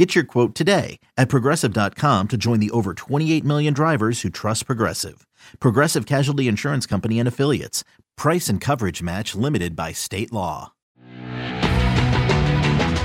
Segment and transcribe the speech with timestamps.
[0.00, 4.64] Get your quote today at progressive.com to join the over 28 million drivers who trust
[4.64, 5.26] Progressive.
[5.58, 7.84] Progressive Casualty Insurance Company and Affiliates.
[8.16, 10.72] Price and coverage match limited by state law.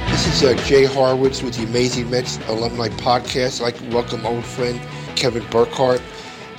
[0.07, 3.59] This is uh, Jay Horwitz with the Amazing Mets Alumni Podcast.
[3.59, 4.79] I'd like to welcome old friend
[5.17, 6.01] Kevin Burkhardt.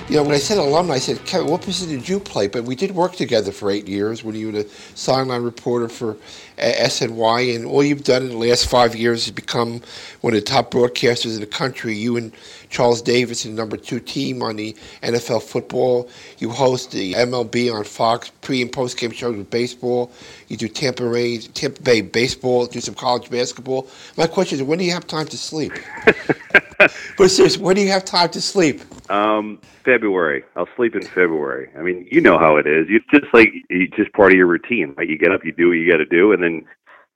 [0.09, 2.47] You know, when I said alumni, I said, Kevin, what position did you play?
[2.47, 6.15] But we did work together for eight years when you were the sideline reporter for
[6.57, 9.81] SNY, and all you've done in the last five years is become
[10.21, 11.93] one of the top broadcasters in the country.
[11.93, 12.31] You and
[12.69, 16.09] Charles Davis the number two team on the NFL football.
[16.37, 20.09] You host the MLB on Fox pre and post game shows with baseball.
[20.47, 23.89] You do Tampa Bay, Tampa Bay baseball, do some college basketball.
[24.15, 25.73] My question is, when do you have time to sleep?
[26.77, 28.81] but seriously, when do you have time to sleep?
[29.09, 30.43] Um, February.
[30.55, 31.69] I'll sleep in February.
[31.77, 32.85] I mean, you know how it is.
[32.89, 34.93] It's just like it's just part of your routine.
[34.97, 35.09] Right?
[35.09, 36.65] You get up, you do what you got to do, and then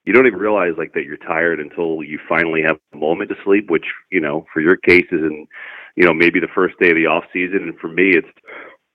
[0.06, 3.36] you don't even realize like that you're tired until you finally have a moment to
[3.44, 3.70] sleep.
[3.70, 5.48] Which you know, for your case is in,
[5.96, 8.28] you know, maybe the first day of the off season, and for me, it's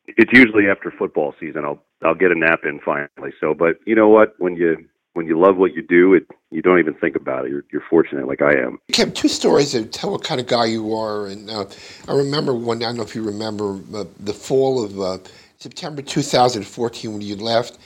[0.06, 1.64] it's usually after football season.
[1.64, 3.32] I'll I'll get a nap in finally.
[3.40, 4.34] So, but you know what?
[4.38, 4.86] When you
[5.16, 7.50] when you love what you do, it you don't even think about it.
[7.50, 8.78] You're, you're fortunate, like I am.
[8.92, 11.26] Kim, two stories that tell what kind of guy you are.
[11.26, 11.64] And uh,
[12.06, 12.82] I remember one.
[12.82, 15.18] I don't know if you remember uh, the fall of uh,
[15.58, 17.78] September 2014 when you left,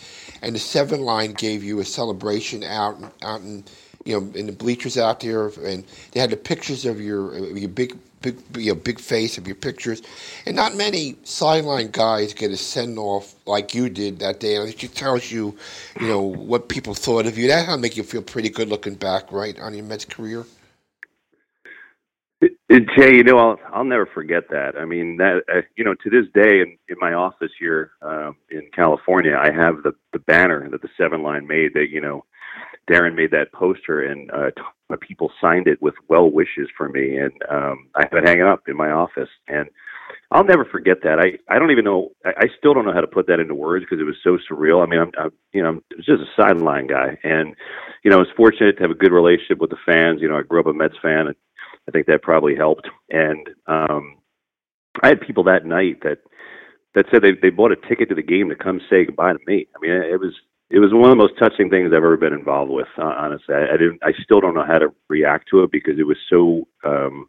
[0.42, 3.64] and the Seven Line gave you a celebration out out in
[4.04, 7.68] you know in the bleachers out there, and they had the pictures of your your
[7.68, 10.02] big big you know, big face of your pictures,
[10.46, 14.56] and not many sideline guys get a send off like you did that day.
[14.56, 15.56] And it tells you,
[16.00, 17.48] you know, what people thought of you.
[17.48, 20.44] That to make you feel pretty good looking back, right, on your Mets career.
[22.40, 24.76] It, it, Jay, you know, I'll I'll never forget that.
[24.76, 28.32] I mean, that uh, you know, to this day, in in my office here uh,
[28.50, 31.74] in California, I have the the banner that the Seven Line made.
[31.74, 32.24] That you know,
[32.88, 37.16] Darren made that poster, and uh, t- people signed it with well wishes for me,
[37.16, 39.28] and um, I have it hanging up in my office.
[39.48, 39.68] And
[40.30, 41.18] I'll never forget that.
[41.18, 42.10] I I don't even know.
[42.24, 44.38] I, I still don't know how to put that into words because it was so
[44.50, 44.82] surreal.
[44.82, 47.54] I mean, I'm, I'm you know, I'm just a sideline guy, and
[48.04, 50.20] you know, I was fortunate to have a good relationship with the fans.
[50.20, 51.36] You know, I grew up a Mets fan, and
[51.88, 52.88] I think that probably helped.
[53.10, 54.18] And um,
[55.02, 56.18] I had people that night that
[56.94, 59.38] that said they they bought a ticket to the game to come say goodbye to
[59.46, 59.66] me.
[59.76, 60.34] I mean, it was
[60.70, 62.86] it was one of the most touching things I've ever been involved with.
[62.96, 64.00] Honestly, I, I didn't.
[64.02, 67.28] I still don't know how to react to it because it was so um,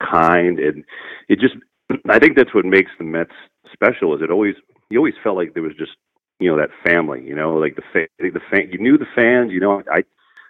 [0.00, 0.84] kind and
[1.28, 1.54] it just.
[2.08, 3.32] I think that's what makes the Mets
[3.72, 4.14] special.
[4.14, 4.54] Is it always
[4.90, 5.92] you always felt like there was just
[6.38, 7.22] you know that family.
[7.24, 8.70] You know, like the fa- the fan.
[8.70, 9.52] You knew the fans.
[9.52, 10.04] You know, I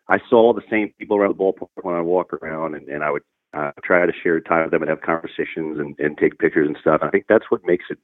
[0.09, 3.11] I saw the same people around the ballpark when I walk around, and, and I
[3.11, 3.23] would
[3.55, 6.77] uh, try to share time with them and have conversations and, and take pictures and
[6.81, 7.01] stuff.
[7.03, 7.99] I think that's what makes it,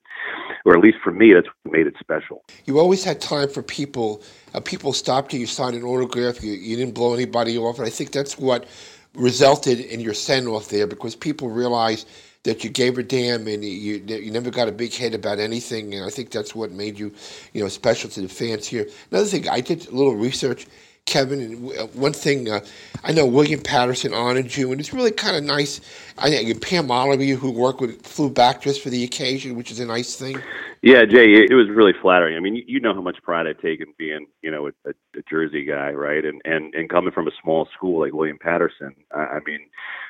[0.64, 2.44] or at least for me, that's what made it special.
[2.66, 4.22] You always had time for people.
[4.54, 7.78] Uh, people stopped you, you signed an autograph, you, you didn't blow anybody off.
[7.78, 8.66] And I think that's what
[9.14, 12.08] resulted in your send off there because people realized
[12.44, 15.92] that you gave a damn and you you never got a big head about anything.
[15.94, 17.12] And I think that's what made you,
[17.52, 18.86] you know, special to the fans here.
[19.10, 20.66] Another thing, I did a little research
[21.08, 21.40] Kevin.
[21.40, 22.60] And uh, one thing, uh,
[23.02, 25.80] I know William Paterson honored you, and it's really kind of nice.
[26.18, 29.80] I know Pam Oliver, who worked with, flew back just for the occasion, which is
[29.80, 30.40] a nice thing.
[30.82, 32.36] Yeah, Jay, it was really flattering.
[32.36, 34.90] I mean, you, you know how much pride I take in being, you know, a,
[34.90, 36.24] a Jersey guy, right?
[36.24, 39.60] And and and coming from a small school like William Paterson, I, I mean,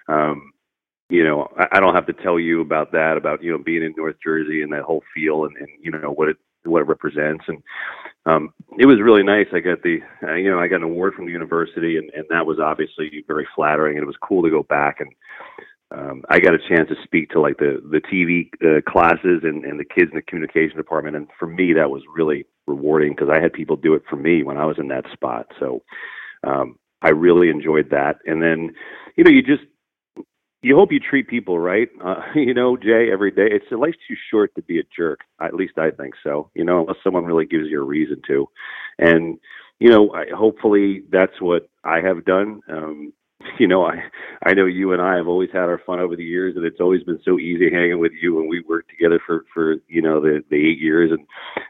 [0.08, 0.52] um,
[1.08, 3.82] you know, I, I don't have to tell you about that, about you know being
[3.82, 6.88] in North Jersey and that whole feel, and, and you know what it what it
[6.88, 7.44] represents.
[7.48, 7.62] And
[8.26, 9.46] um, it was really nice.
[9.52, 12.24] I got the, uh, you know, I got an award from the university, and, and
[12.30, 13.96] that was obviously very flattering.
[13.96, 15.10] And it was cool to go back and
[15.90, 19.64] um, I got a chance to speak to like the the TV uh, classes and,
[19.64, 23.30] and the kids in the communication department, and for me that was really rewarding because
[23.32, 25.46] I had people do it for me when I was in that spot.
[25.58, 25.82] So
[26.46, 28.18] um, I really enjoyed that.
[28.26, 28.74] And then,
[29.16, 29.62] you know, you just
[30.62, 31.88] you hope you treat people right.
[32.04, 33.48] Uh, you know, Jay, every day.
[33.50, 35.20] It's life's too short to be a jerk.
[35.40, 36.50] At least I think so.
[36.54, 38.48] You know, unless someone really gives you a reason to.
[38.98, 39.38] And
[39.78, 42.60] you know, I, hopefully that's what I have done.
[42.68, 43.12] Um,
[43.58, 44.02] you know, I
[44.44, 46.80] I know you and I have always had our fun over the years, and it's
[46.80, 48.40] always been so easy hanging with you.
[48.40, 51.26] And we worked together for for you know the the eight years, and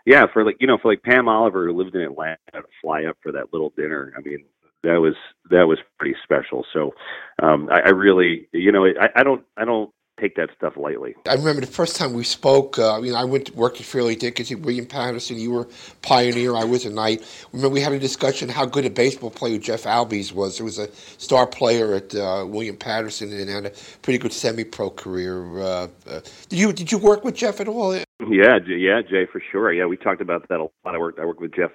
[0.06, 3.05] yeah, for like you know for like Pam Oliver who lived in Atlanta to fly
[3.05, 4.14] up for that little dinner.
[4.17, 4.44] I mean,
[4.82, 5.14] that was
[5.50, 6.64] that was pretty special.
[6.72, 6.94] So
[7.42, 9.90] um, I, I really, you know, I, I don't I don't
[10.20, 11.14] take that stuff lightly.
[11.28, 12.78] I remember the first time we spoke.
[12.78, 14.62] Uh, you know, I went to work at Fairleigh Dickinson.
[14.62, 15.38] William Paterson.
[15.38, 15.69] you were
[16.02, 16.56] pioneer.
[16.56, 17.25] I was a knight.
[17.52, 20.56] Remember, we had a discussion how good a baseball player Jeff Albies was.
[20.56, 23.72] He was a star player at uh, William Paterson and had a
[24.02, 25.60] pretty good semi-pro career.
[25.60, 27.94] Uh, uh, did you did you work with Jeff at all?
[27.94, 29.72] Yeah, yeah, Jay, for sure.
[29.72, 30.94] Yeah, we talked about that a lot.
[30.94, 31.70] I worked I worked with Jeff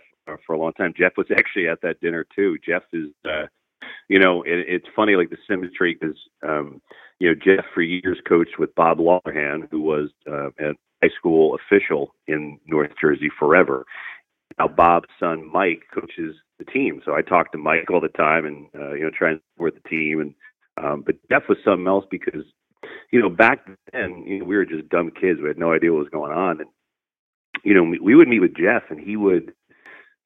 [0.46, 0.94] for a long time.
[0.98, 2.58] Jeff was actually at that dinner too.
[2.66, 3.10] Jeff is.
[3.26, 3.48] Uh,
[4.10, 6.18] you know, it, it's funny like the symmetry because
[6.48, 6.82] um,
[7.20, 11.56] you know Jeff for years coached with Bob Lawlerhan, who was uh, a high school
[11.56, 13.86] official in North Jersey forever.
[14.60, 18.46] Now Bob's son Mike coaches the team, so I talk to Mike all the time
[18.46, 20.22] and uh, you know try and support the team.
[20.22, 20.36] And
[20.84, 22.44] um, but Jeff was something else because
[23.12, 25.40] you know back then you know, we were just dumb kids.
[25.42, 26.70] We had no idea what was going on, and
[27.64, 29.54] you know we would meet with Jeff and he would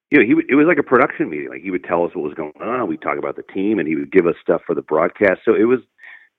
[0.09, 1.49] you know, he would, it was like a production meeting.
[1.49, 2.87] Like he would tell us what was going on.
[2.87, 5.41] We'd talk about the team, and he would give us stuff for the broadcast.
[5.43, 5.79] So it was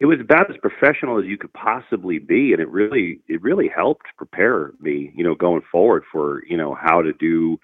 [0.00, 3.68] it was about as professional as you could possibly be, and it really it really
[3.68, 7.58] helped prepare me, you know, going forward for you know how to do.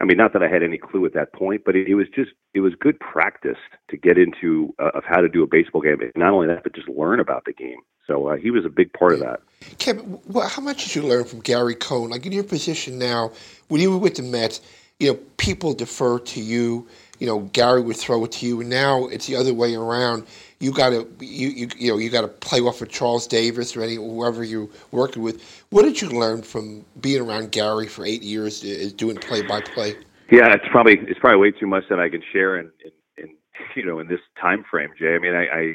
[0.00, 2.06] I mean, not that I had any clue at that point, but it, it was
[2.14, 3.58] just it was good practice
[3.90, 6.00] to get into uh, of how to do a baseball game.
[6.00, 7.80] And not only that, but just learn about the game.
[8.06, 9.40] So uh, he was a big part of that.
[9.78, 12.10] Kevin, well, how much did you learn from Gary Cohen?
[12.10, 13.32] Like in your position now,
[13.68, 14.60] when you were with the Mets
[15.00, 16.86] you know, people defer to you.
[17.18, 20.26] You know, Gary would throw it to you, now it's the other way around.
[20.58, 23.76] You got to you, you you know you got to play off of Charles Davis
[23.76, 25.64] or any whoever you're working with.
[25.70, 29.60] What did you learn from being around Gary for eight years, is doing play by
[29.60, 29.94] play?
[30.30, 33.36] Yeah, it's probably it's probably way too much that I can share in, in, in
[33.76, 35.14] you know in this time frame, Jay.
[35.14, 35.74] I mean, I, I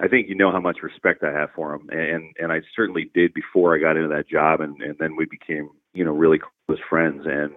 [0.00, 3.10] I think you know how much respect I have for him, and and I certainly
[3.14, 6.40] did before I got into that job, and and then we became you know really
[6.66, 7.22] close friends.
[7.26, 7.52] And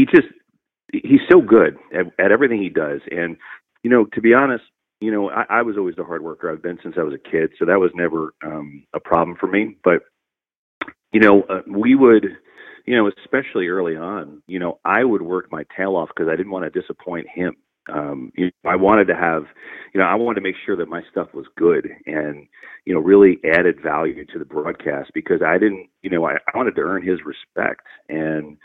[0.00, 0.28] he just
[0.92, 3.00] he's so good at, at everything he does.
[3.10, 3.36] And
[3.82, 4.64] you know, to be honest,
[5.00, 6.50] you know, I, I was always a hard worker.
[6.50, 9.46] I've been since I was a kid, so that was never um, a problem for
[9.46, 9.76] me.
[9.84, 10.02] But
[11.12, 12.26] you know, uh, we would,
[12.86, 16.36] you know, especially early on, you know, I would work my tail off because I
[16.36, 17.56] didn't want to disappoint him.
[17.92, 19.44] Um, you know, I wanted to have,
[19.92, 22.46] you know, I wanted to make sure that my stuff was good and,
[22.84, 26.56] you know, really added value to the broadcast because I didn't, you know, I, I
[26.56, 27.86] wanted to earn his respect.
[28.08, 28.58] And,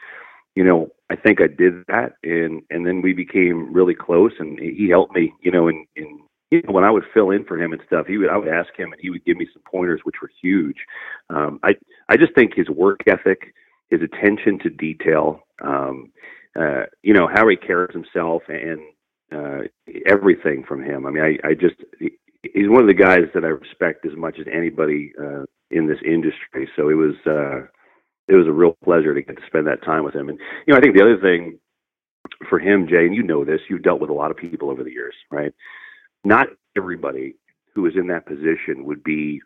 [0.53, 4.57] you know, I think I did that, and and then we became really close, and
[4.59, 6.19] he helped me, you know, in in
[6.51, 8.47] you know, when I would fill in for him and stuff, he would I would
[8.47, 10.77] ask him, and he would give me some pointers, which were huge.
[11.29, 11.75] Um, I
[12.09, 13.53] I just think his work ethic,
[13.89, 16.11] his attention to detail, um,
[16.59, 18.79] uh, you know, how he carries himself, and
[19.31, 19.67] uh,
[20.07, 21.05] everything from him.
[21.05, 24.37] I mean, I I just he's one of the guys that I respect as much
[24.39, 26.67] as anybody uh, in this industry.
[26.75, 27.15] So it was.
[27.27, 27.67] Uh,
[28.27, 30.29] it was a real pleasure to get to spend that time with him.
[30.29, 31.59] And you know, I think the other thing
[32.49, 34.83] for him, Jay, and you know this, you've dealt with a lot of people over
[34.83, 35.53] the years, right?
[36.23, 37.35] Not everybody
[37.73, 39.41] who is in that position would be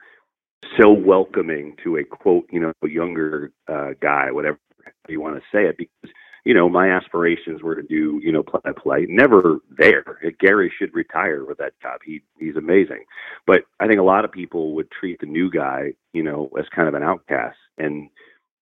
[0.80, 4.60] so welcoming to a quote, you know, younger uh, guy, whatever
[5.08, 6.14] you want to say it, because
[6.46, 9.06] you know my aspirations were to do, you know, play play.
[9.10, 10.04] Never there.
[10.40, 12.00] Gary should retire with that job.
[12.06, 13.06] He he's amazing,
[13.46, 16.66] but I think a lot of people would treat the new guy, you know, as
[16.76, 18.10] kind of an outcast, and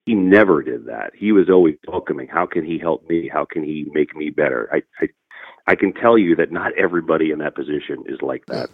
[0.08, 1.12] he never did that.
[1.14, 2.30] He was always welcoming.
[2.30, 3.28] How can he help me?
[3.28, 4.70] How can he make me better?
[4.72, 5.10] I, I,
[5.68, 8.70] I can tell you that not everybody in that position is like that.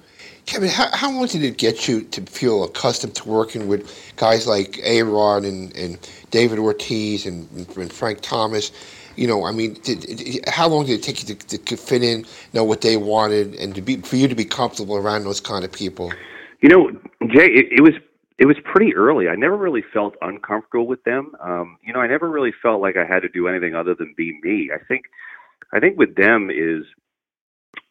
[0.45, 4.45] Kevin, how, how long did it get you to feel accustomed to working with guys
[4.45, 5.97] like A-Rod and, and
[6.30, 8.71] David Ortiz and, and Frank Thomas?
[9.15, 12.27] You know, I mean, did, how long did it take you to, to fit in,
[12.53, 15.65] know what they wanted, and to be for you to be comfortable around those kind
[15.65, 16.13] of people?
[16.62, 16.91] You know,
[17.27, 17.93] Jay, it, it was
[18.39, 19.27] it was pretty early.
[19.27, 21.33] I never really felt uncomfortable with them.
[21.41, 24.13] Um, you know, I never really felt like I had to do anything other than
[24.17, 24.71] be me.
[24.73, 25.05] I think,
[25.73, 26.83] I think with them is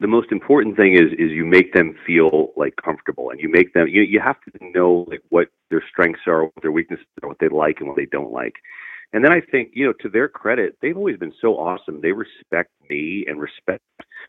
[0.01, 3.73] the most important thing is is you make them feel like comfortable, and you make
[3.73, 3.89] them.
[3.89, 7.39] You you have to know like what their strengths are, what their weaknesses are, what
[7.39, 8.55] they like and what they don't like.
[9.13, 12.01] And then I think, you know, to their credit, they've always been so awesome.
[12.01, 13.83] They respect me and respect,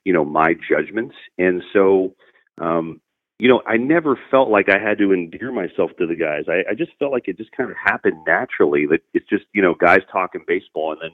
[0.03, 1.15] you know, my judgments.
[1.37, 2.13] And so,
[2.59, 2.99] um,
[3.39, 6.43] you know, I never felt like I had to endear myself to the guys.
[6.47, 8.85] I, I just felt like it just kind of happened naturally.
[8.85, 11.11] That it's just you know guys talking baseball, and then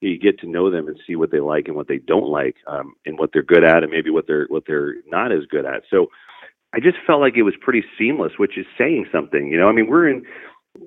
[0.00, 2.56] you get to know them and see what they like and what they don't like,
[2.66, 5.64] um, and what they're good at, and maybe what they're what they're not as good
[5.64, 5.82] at.
[5.90, 6.08] So
[6.72, 9.48] I just felt like it was pretty seamless, which is saying something.
[9.48, 10.24] You know, I mean, we're in,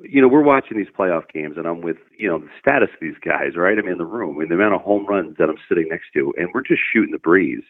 [0.02, 3.00] you know, we're watching these playoff games, and I'm with you know the status of
[3.02, 3.78] these guys, right?
[3.78, 6.34] I'm in the room, and the amount of home runs that I'm sitting next to,
[6.38, 7.63] and we're just shooting the breeze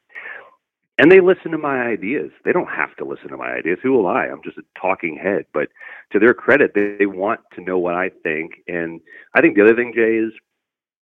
[1.03, 2.31] and they listen to my ideas.
[2.45, 3.77] They don't have to listen to my ideas.
[3.83, 4.29] Who am I?
[4.29, 5.43] I'm just a talking head.
[5.53, 5.67] But
[6.13, 8.63] to their credit, they, they want to know what I think.
[8.69, 9.01] And
[9.35, 10.31] I think the other thing, Jay, is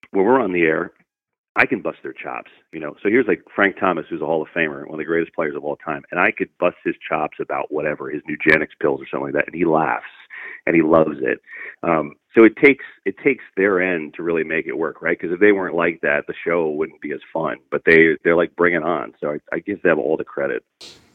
[0.09, 0.91] when we're on the air,
[1.55, 2.95] I can bust their chops, you know.
[3.01, 5.55] So here's like Frank Thomas, who's a Hall of Famer, one of the greatest players
[5.55, 9.07] of all time, and I could bust his chops about whatever his Nugenix pills or
[9.09, 10.05] something like that, and he laughs
[10.65, 11.39] and he loves it.
[11.83, 15.17] Um, so it takes it takes their end to really make it work, right?
[15.17, 17.57] Because if they weren't like that, the show wouldn't be as fun.
[17.71, 19.13] But they they're like bring it on.
[19.21, 20.63] So I, I give them all the credit.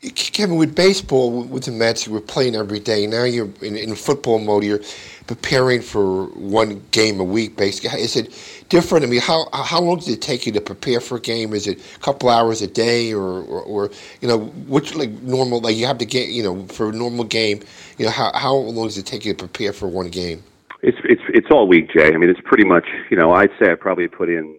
[0.00, 3.06] Kevin, with baseball, with the Mets, you were playing every day.
[3.06, 4.64] Now you're in, in football mode.
[4.64, 4.80] You're
[5.26, 8.00] preparing for one game a week, basically.
[8.00, 8.32] Is it
[8.70, 9.04] different?
[9.04, 11.52] I mean, how how long does it take you to prepare for a game?
[11.52, 13.90] Is it a couple hours a day, or or, or
[14.22, 14.38] you know,
[14.68, 15.60] which like normal?
[15.60, 17.60] Like you have to get, you know, for a normal game,
[17.98, 20.42] you know, how how long does it take you to prepare for one game?
[20.82, 22.14] It's it's it's all week, Jay.
[22.14, 24.58] I mean, it's pretty much, you know, I'd say I probably put in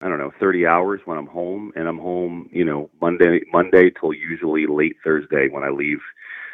[0.00, 3.90] I don't know, 30 hours when I'm home, and I'm home, you know, Monday Monday
[3.90, 5.98] till usually late Thursday when I leave,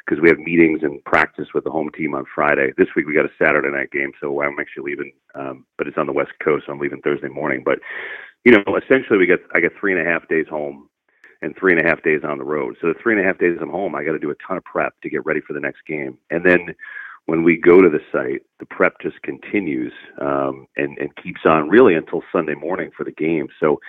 [0.04, 2.72] because we have meetings and practice with the home team on Friday.
[2.78, 5.98] This week we got a Saturday night game, so I'm actually leaving, um, but it's
[5.98, 7.62] on the West Coast, so I'm leaving Thursday morning.
[7.64, 7.80] But
[8.44, 10.88] you know, essentially we get I get three and a half days home
[11.42, 12.76] and three and a half days on the road.
[12.80, 14.56] So the three and a half days I'm home, I got to do a ton
[14.56, 16.74] of prep to get ready for the next game, and then
[17.26, 21.68] when we go to the site, the prep just continues um, and, and keeps on
[21.68, 23.48] really until Sunday morning for the game.
[23.60, 23.80] So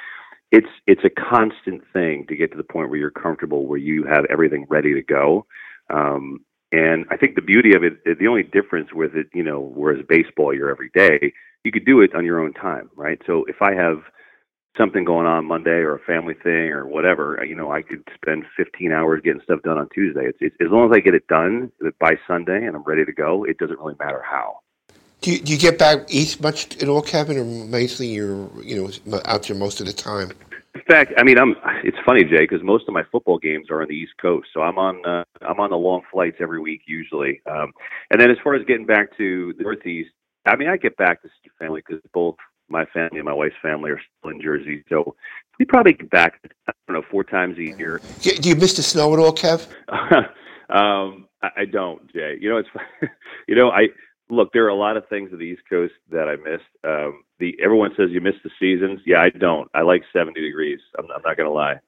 [0.51, 4.05] it's it's a constant thing to get to the point where you're comfortable, where you
[4.05, 5.45] have everything ready to go.
[5.89, 9.71] Um, and I think the beauty of it, the only difference with it, you know,
[9.75, 13.19] whereas baseball, you're every day, you could do it on your own time, right?
[13.25, 13.99] So if I have
[14.77, 18.45] something going on Monday or a family thing or whatever, you know, I could spend
[18.57, 20.25] 15 hours getting stuff done on Tuesday.
[20.25, 23.13] It's, it's as long as I get it done by Sunday and I'm ready to
[23.13, 23.43] go.
[23.43, 24.59] It doesn't really matter how.
[25.21, 28.75] Do you, do you get back east much at all, Kevin, or mostly you're you
[29.05, 30.31] know out there most of the time?
[30.75, 31.55] In fact, I mean, I'm.
[31.83, 34.61] It's funny, Jay, because most of my football games are on the East Coast, so
[34.61, 35.03] I'm on.
[35.05, 37.41] Uh, I'm on the long flights every week usually.
[37.49, 37.71] Um,
[38.11, 40.11] and then as far as getting back to the Northeast,
[40.45, 42.35] I mean, I get back to see family because both
[42.69, 44.83] my family and my wife's family are still in Jersey.
[44.89, 45.15] So
[45.59, 48.01] we probably get back, I don't know, four times a year.
[48.21, 49.67] Do you miss the snow at all, Kev?
[50.69, 52.37] um, I, don't, Jay.
[52.39, 52.69] You know, it's,
[53.47, 53.87] you know, I,
[54.29, 56.63] look, there are a lot of things of the East Coast that I missed.
[56.83, 59.01] Um, the everyone says you miss the seasons.
[59.05, 59.69] Yeah, I don't.
[59.73, 60.79] I like 70 degrees.
[60.97, 61.79] I'm, I'm not going to lie.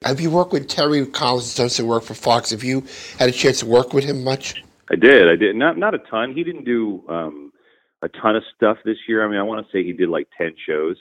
[0.02, 1.54] Have you worked with Terry Collins?
[1.54, 2.50] Done some work for Fox.
[2.50, 2.84] Have you
[3.18, 4.62] had a chance to work with him much?
[4.90, 5.28] I did.
[5.28, 5.56] I did.
[5.56, 6.34] Not not a ton.
[6.34, 7.43] He didn't do um,
[8.04, 9.24] a ton of stuff this year.
[9.24, 10.96] I mean, I want to say he did like 10 shows,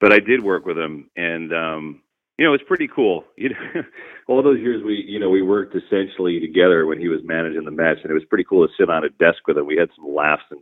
[0.00, 2.02] but I did work with him and, um,
[2.38, 3.24] you know, it's pretty cool.
[3.36, 3.82] You know,
[4.28, 7.70] all those years we, you know, we worked essentially together when he was managing the
[7.70, 9.66] Mets, and it was pretty cool to sit on a desk with him.
[9.66, 10.60] We had some laughs, and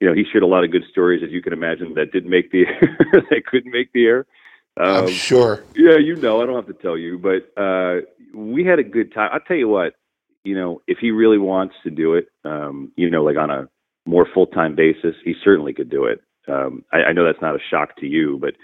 [0.00, 2.30] you know, he shared a lot of good stories, as you can imagine, that didn't
[2.30, 2.64] make the
[3.12, 4.26] that couldn't make the air.
[4.78, 5.64] Um, I'm sure.
[5.74, 8.00] Yeah, you know, I don't have to tell you, but uh,
[8.34, 9.30] we had a good time.
[9.32, 9.94] I'll tell you what,
[10.44, 13.68] you know, if he really wants to do it, um, you know, like on a
[14.08, 16.20] more full time basis, he certainly could do it.
[16.48, 18.54] Um, I, I know that's not a shock to you, but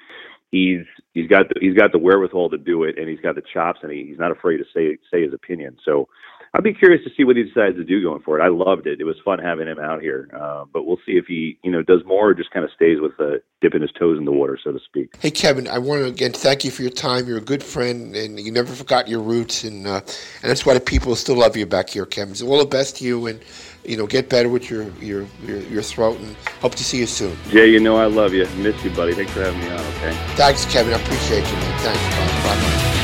[0.51, 3.43] he's he's got the, he's got the wherewithal to do it, and he's got the
[3.53, 5.77] chops, and he, he's not afraid to say say his opinion.
[5.85, 6.09] So
[6.57, 8.41] I'd be curious to see what he decides to do going forward.
[8.41, 10.31] I loved it; it was fun having him out here.
[10.33, 12.99] Uh, but we'll see if he you know does more or just kind of stays
[13.01, 15.17] with uh, dipping his toes in the water, so to speak.
[15.19, 17.27] Hey Kevin, I want to again thank you for your time.
[17.27, 20.01] You're a good friend, and you never forgot your roots, and uh,
[20.43, 22.37] and that's why the people still love you back here, Kevin.
[22.37, 23.41] So all the best to you, and
[23.85, 27.07] you know, get better with your, your, your, your, throat and hope to see you
[27.07, 27.37] soon.
[27.51, 28.47] Jay, you know I love you.
[28.57, 29.13] Miss you, buddy.
[29.13, 30.13] Thanks for having me on, okay?
[30.37, 30.95] Thanks, Kevin.
[30.95, 31.79] I appreciate you, man.
[31.81, 32.95] Thanks.
[32.95, 33.04] Bye.